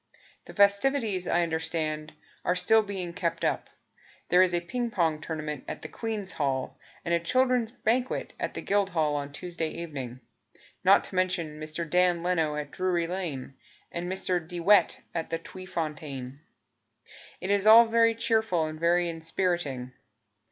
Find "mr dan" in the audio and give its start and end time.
11.59-12.23